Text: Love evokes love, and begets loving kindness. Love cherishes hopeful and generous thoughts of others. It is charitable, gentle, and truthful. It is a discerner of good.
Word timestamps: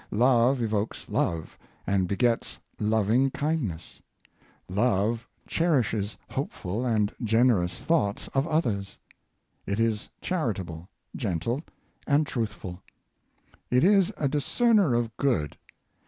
Love 0.09 0.63
evokes 0.63 1.07
love, 1.09 1.59
and 1.85 2.07
begets 2.07 2.57
loving 2.79 3.29
kindness. 3.29 4.01
Love 4.67 5.27
cherishes 5.45 6.17
hopeful 6.31 6.83
and 6.83 7.13
generous 7.23 7.79
thoughts 7.79 8.27
of 8.29 8.47
others. 8.47 8.97
It 9.67 9.79
is 9.79 10.09
charitable, 10.19 10.89
gentle, 11.15 11.61
and 12.07 12.25
truthful. 12.25 12.81
It 13.69 13.83
is 13.83 14.11
a 14.17 14.27
discerner 14.27 14.95
of 14.95 15.15
good. 15.17 15.55